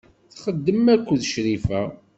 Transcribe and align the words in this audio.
Txeddem 0.33 0.85
akked 0.93 1.21
Crifa. 1.31 1.81